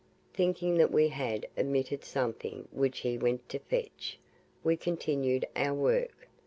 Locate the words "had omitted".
1.09-2.03